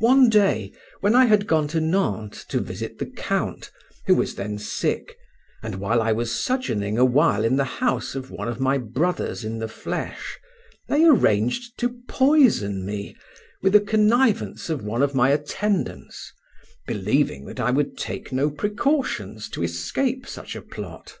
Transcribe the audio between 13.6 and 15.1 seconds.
with the connivance of one